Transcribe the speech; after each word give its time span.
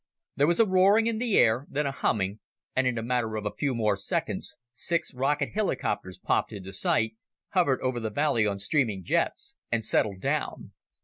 There 0.35 0.47
was 0.47 0.59
a 0.59 0.65
roaring 0.65 1.05
in 1.05 1.19
the 1.19 1.37
air, 1.37 1.67
then 1.69 1.85
a 1.85 1.91
humming, 1.91 2.39
and 2.75 2.87
in 2.87 2.97
a 2.97 3.03
matter 3.03 3.35
of 3.35 3.45
a 3.45 3.53
few 3.53 3.75
more 3.75 3.95
seconds, 3.95 4.57
six 4.73 5.13
rocket 5.13 5.49
helicopters 5.53 6.17
popped 6.17 6.51
into 6.51 6.73
sight, 6.73 7.15
hovered 7.49 7.81
over 7.83 7.99
the 7.99 8.09
valley 8.09 8.47
on 8.47 8.57
streaming 8.57 9.03
jets, 9.03 9.53
and 9.71 9.85
settled 9.85 10.19
down. 10.19 10.71